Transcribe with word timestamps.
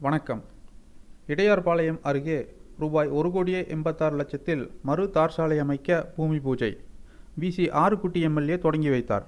வணக்கம். 0.00 0.42
இடையார்பாளையம் 1.26 1.98
அருகே 2.02 2.36
ரூபாய் 2.78 3.08
ஒரு 3.08 3.30
கோடியே 3.30 3.58
எண்பத்தாறு 3.74 4.14
லட்சத்தில் 4.16 4.62
மறு 4.82 5.10
தார் 5.10 5.34
சாலை 5.34 5.58
அமைக்க 5.58 5.98
பூமி 6.16 6.38
பூஜை. 6.38 6.70
பிசி 7.40 7.64
ஆறுக்குட்டி 7.82 8.20
எம்எல்ஏ 8.28 8.56
தொடங்கி 8.58 8.90
வைத்தார். 8.90 9.26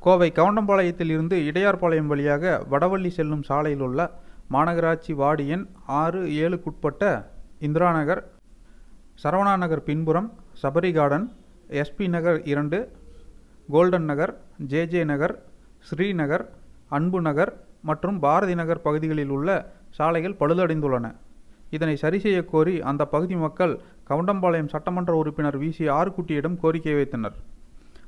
கோவை 0.00 0.28
கவுண்டம்பாளையத்தில் 0.38 1.12
இருந்து 1.14 1.36
இடையார்பாளையம் 1.50 2.10
வழியாக 2.12 2.44
வடவள்ளி 2.70 3.08
செல்லும் 3.08 3.42
சாலையில் 3.42 3.80
உள்ள 3.80 4.00
மாநகராட்சி 4.50 5.14
வார்டு 5.14 5.46
எண் 5.48 5.64
ஆறு 6.02 6.20
ஏழுக்குட்பட்ட 6.42 7.02
இந்திரா 7.58 7.92
நகர் 7.92 8.22
சரவணா 9.22 9.56
நகர் 9.56 9.86
பின்புறம் 9.88 10.28
சபரி 10.62 10.92
கார்டன் 10.92 11.26
எஸ்பி 11.82 12.08
நகர் 12.08 12.40
இரண்டு 12.44 12.78
Golden 13.68 14.04
Nagar 14.04 14.34
J J 14.66 15.04
Nagar 15.04 15.34
Srinagar 15.90 16.44
Anbu 16.88 17.20
Nagar 17.20 17.52
மற்றும் 17.82 18.18
பாரதி 18.18 18.54
நகர் 18.54 18.80
பகுதிகளில் 18.80 19.28
உள்ள 19.28 19.72
சாலைகள் 19.90 20.36
பழுதடைந்துள்ளன. 20.40 21.14
இதனை 21.70 21.96
சரி 21.96 22.18
செய்ய 22.18 22.44
கோரி 22.44 22.80
அந்த 22.80 23.04
பகுதி 23.04 23.36
மக்கள் 23.36 23.80
கவுண்டம்பாளையம் 24.08 24.68
சட்டமன்ற 24.68 25.14
உறுப்பினர் 25.14 25.58
வி. 25.58 25.70
சி. 25.70 25.88
ஆறுக்குட்டியிடம் 25.88 26.56
கோரிக்கை 26.56 26.94
வைத்தனர். 26.94 27.32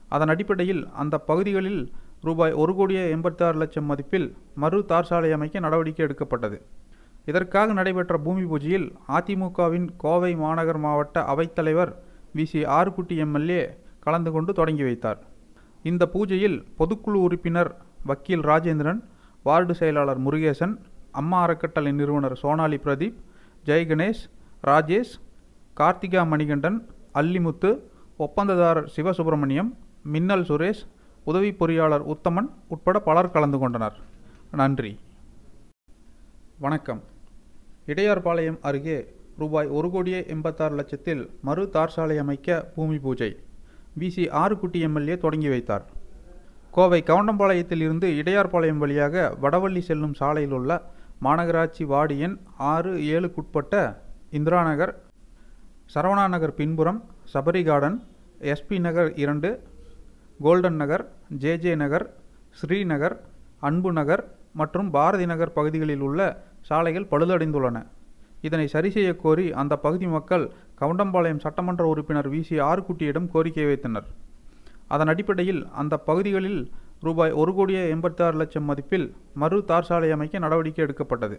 அதன் 0.09 0.29
அடிப்படையில் 0.29 0.89
அந்த 0.93 1.19
பகுதிகளில் 1.19 1.93
ரூபாய் 2.23 2.53
ஒரு 2.53 2.75
கோடியே 2.75 3.15
எண்பத்தி 3.15 3.43
ஆறு 3.43 3.59
லட்சம் 3.59 3.91
மதிப்பில் 3.91 4.35
மறு 4.55 4.85
தார் 4.85 5.05
சாலை 5.05 5.33
அமைக்க 5.33 5.59
நடவடிக்கை 5.59 6.07
எடுக்கப்பட்டது. 6.07 6.63
இதற்காக 7.27 7.73
நடைபெற்ற 7.73 8.19
பூமி 8.19 8.43
பூஜையில் 8.43 8.93
அதிமுகவின் 9.09 9.89
கோவை 9.97 10.35
மாநகர் 10.35 10.79
மாவட்ட 10.79 11.21
அவைத்தலைவர் 11.21 11.95
வி. 12.37 12.45
சி. 12.45 12.65
ஆறுக்குட்டி 12.65 13.17
எம்எல்ஏ 13.17 13.77
கலந்து 14.01 14.33
கொண்டு 14.33 14.53
தொடங்கி 14.53 14.83
வைத்தார். 14.83 15.19
இந்த 15.83 16.09
பூஜையில் 16.15 16.65
பொதுக்குழு 16.79 17.21
உறுப்பினர் 17.27 17.77
வக்கீல் 18.07 18.41
ராஜேந்திரன் 18.41 19.03
வார்டு 19.43 19.75
செயலாளர் 19.75 20.21
முருகேசன் 20.21 20.79
அம்மா 21.11 21.43
அறக்கட்டளை 21.43 21.93
நிறுவனர் 21.93 22.39
சோனாலி 22.43 22.79
பிரதீப் 22.85 23.15
ஜெய் 23.65 23.87
கணேஷ் 23.89 24.23
ராஜேஷ் 24.65 25.13
கார்த்திகா 25.77 26.27
மணிகண்டன் 26.27 26.89
அல்லிமுத்து 27.15 27.81
ஒப்பந்ததாரர் 28.19 28.89
சிவசுப்பிரமணியம் 28.97 29.75
மின்னல் 30.03 30.43
சுரேஷ் 30.43 30.87
உதவி 31.25 31.51
பொறியாளர் 31.51 32.15
உத்தமன் 32.15 32.49
உட்பட 32.69 33.01
பலர் 33.01 33.31
கலந்து 33.31 33.59
கொண்டனர். 33.59 33.97
நன்றி. 34.51 34.99
வணக்கம். 36.59 37.03
இடையார்பாளையம் 37.87 38.59
அருகே 38.63 39.15
ரூபாய் 39.39 39.67
ஒரு 39.67 39.91
கோடியே 39.91 40.27
எண்பத்தாறு 40.27 40.75
லட்சத்தில் 40.75 41.31
மறு 41.43 41.69
தார் 41.69 41.91
சாலை 41.91 42.19
அமைக்க 42.19 42.73
பூமி 42.75 42.99
பூஜை. 42.99 43.37
பிசி 43.99 44.29
ஆறுக்குட்டி 44.33 44.81
எம்எல்ஏ 44.81 45.19
தொடங்கி 45.19 45.49
வைத்தார். 45.49 45.87
கோவை 46.75 46.99
கவுண்டம்பாளையத்தில் 47.09 47.83
இருந்து 47.87 48.09
இடையார்பாளையம் 48.21 48.83
வழியாக 48.83 49.15
வடவள்ளி 49.43 49.83
செல்லும் 49.87 50.15
சாலையில் 50.21 50.55
உள்ள 50.59 50.73
மாநகராட்சி 51.27 51.85
வார்டு 51.93 52.15
எண் 52.27 52.37
ஆறு 52.73 52.93
ஏழுக்குட்பட்ட 53.15 53.75
இந்திரா 54.39 54.61
நகர் 54.69 54.93
சரவணா 55.95 56.25
நகர் 56.35 56.55
பின்புறம் 56.61 57.01
சபரி 57.33 57.63
கார்டன் 57.69 57.97
எஸ்பி 58.53 58.77
நகர் 58.87 59.11
இரண்டு 59.23 59.51
Golden 60.41 60.79
Nagar 60.83 61.05
J J 61.43 61.73
Nagar 61.83 62.07
Srinagar 62.61 63.17
Anbu 63.69 63.91
Nagar 63.99 64.23
மற்றும் 64.61 64.89
பாரதி 64.95 65.27
நகர் 65.33 65.57
பகுதிகளில் 65.59 66.05
உள்ள 66.09 66.21
சாலைகள் 66.69 67.11
பழுதடைந்துள்ளன. 67.11 67.79
இதனை 68.47 68.67
சரி 68.75 68.91
செய்ய 68.95 69.11
கோரி 69.25 69.47
அந்த 69.63 69.75
பகுதி 69.85 70.07
மக்கள் 70.15 70.45
கவுண்டம்பாளையம் 70.81 71.43
சட்டமன்ற 71.45 71.85
உறுப்பினர் 71.93 72.29
வி 72.35 72.41
சி 72.49 72.57
ஆறுக்குட்டியிடம் 72.71 73.29
கோரிக்கை 73.35 73.67
வைத்தனர். 73.71 74.07
அதன் 74.95 75.11
அடிப்படையில் 75.13 75.63
அந்த 75.81 75.95
பகுதிகளில் 76.09 76.61
ரூபாய் 77.07 77.33
ஒரு 77.33 77.53
கோடியே 77.55 77.83
எண்பத்தாறு 77.95 78.37
லட்சம் 78.41 78.67
மதிப்பில் 78.71 79.07
மறு 79.35 79.59
தார் 79.65 79.89
சாலை 79.89 80.09
அமைக்க 80.11 80.45
நடவடிக்கை 80.45 80.83
எடுக்கப்பட்டது. 80.85 81.37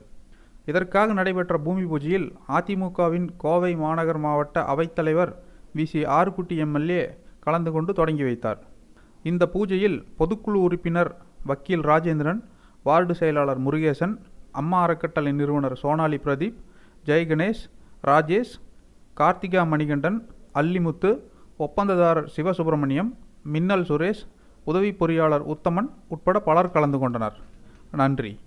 இதற்காக 0.70 1.14
நடைபெற்ற 1.20 1.56
பூமி 1.58 1.84
பூஜையில் 1.92 2.28
அதிமுகவின் 2.58 3.28
கோவை 3.44 3.72
மாநகர் 3.76 4.20
மாவட்ட 4.26 4.58
அவைத்தலைவர் 4.74 5.32
வி. 5.76 5.86
சி. 5.92 6.00
ஆறுக்குட்டி 6.18 6.56
எம்எல்ஏ 6.66 7.02
கலந்து 7.40 7.72
கொண்டு 7.72 7.92
தொடங்கி 7.94 8.23
வைத்தார். 8.23 8.60
இந்த 9.26 9.44
பூஜையில் 9.54 9.98
பொதுக்குழு 10.20 10.60
உறுப்பினர் 10.67 11.11
வக்கீல் 11.50 11.86
ராஜேந்திரன் 11.92 12.42
வார்டு 12.86 13.14
செயலாளர் 13.16 13.61
முருகேசன் 13.66 14.14
அம்மா 14.61 14.80
அறக்கட்டளை 14.86 15.32
நிறுவனர் 15.32 15.76
சோனாலி 15.82 16.17
பிரதீப் 16.26 16.58
ஜெய் 17.06 17.28
கணேஷ் 17.32 17.64
ராஜேஷ் 18.10 18.54
கார்த்திகா 19.17 19.61
மணிகண்டன் 19.73 20.17
அல்லிமுத்து 20.54 21.11
ஒப்பந்ததாரர் 21.60 22.30
சிவசுப்பிரமணியம் 22.36 23.11
மின்னல் 23.44 23.84
சுரேஷ் 23.84 24.28
உதவி 24.64 24.92
பொறியாளர் 24.92 25.44
உத்தமன் 25.46 25.90
உட்பட 26.08 26.40
பலர் 26.40 26.72
கலந்து 26.72 27.00
கொண்டனர். 27.00 27.38
நன்றி. 27.92 28.40